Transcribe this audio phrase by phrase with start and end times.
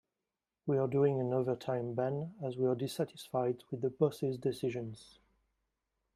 [0.65, 5.19] We are doing an overtime ban as we are dissatisfied with the boss' decisions.